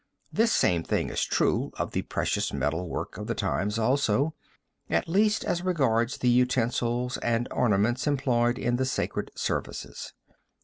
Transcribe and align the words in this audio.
This 0.33 0.51
same 0.51 0.81
thing 0.83 1.11
is 1.11 1.21
true 1.23 1.71
of 1.77 1.91
the 1.91 2.01
precious 2.01 2.51
metal 2.51 2.89
work 2.89 3.19
of 3.19 3.27
the 3.27 3.35
times 3.35 3.77
also, 3.77 4.33
at 4.89 5.07
least 5.07 5.45
as 5.45 5.61
regards 5.61 6.17
the 6.17 6.29
utensils 6.29 7.17
and 7.17 7.47
ornaments 7.51 8.07
employed 8.07 8.57
in 8.57 8.77
the 8.77 8.85
sacred 8.85 9.29
services. 9.35 10.11